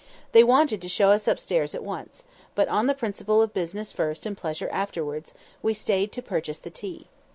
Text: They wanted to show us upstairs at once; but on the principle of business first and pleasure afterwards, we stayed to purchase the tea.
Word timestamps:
They 0.31 0.43
wanted 0.43 0.81
to 0.81 0.89
show 0.89 1.11
us 1.11 1.27
upstairs 1.27 1.75
at 1.75 1.83
once; 1.83 2.23
but 2.55 2.67
on 2.69 2.87
the 2.87 2.95
principle 2.95 3.39
of 3.39 3.53
business 3.53 3.91
first 3.91 4.25
and 4.25 4.35
pleasure 4.35 4.67
afterwards, 4.71 5.35
we 5.61 5.75
stayed 5.75 6.11
to 6.13 6.23
purchase 6.23 6.57
the 6.57 6.71
tea. 6.71 7.05